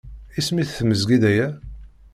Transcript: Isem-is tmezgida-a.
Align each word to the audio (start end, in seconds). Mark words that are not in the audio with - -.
Isem-is 0.39 0.69
tmezgida-a. 0.77 1.47